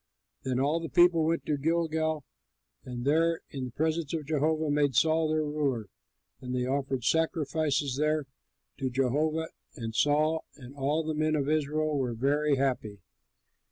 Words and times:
Then 0.41 0.59
all 0.59 0.79
the 0.79 0.89
people 0.89 1.25
went 1.25 1.45
to 1.45 1.59
Gilgal 1.59 2.23
and 2.83 3.05
there 3.05 3.41
in 3.51 3.65
the 3.65 3.71
presence 3.71 4.15
of 4.15 4.25
Jehovah 4.25 4.71
made 4.71 4.95
Saul 4.95 5.29
their 5.29 5.43
ruler, 5.43 5.89
and 6.41 6.55
they 6.55 6.65
offered 6.65 7.03
sacrifices 7.03 7.97
there 7.97 8.25
to 8.79 8.89
Jehovah; 8.89 9.49
and 9.75 9.93
Saul 9.93 10.43
and 10.55 10.73
all 10.73 11.03
the 11.03 11.13
men 11.13 11.35
of 11.35 11.47
Israel 11.47 11.95
were 11.99 12.15
very 12.15 12.55
happy. 12.55 13.01